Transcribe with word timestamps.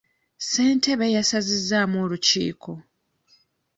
Ssentebe 0.47 1.05
yasazizaamu 1.15 1.95
olukiiko. 2.05 2.73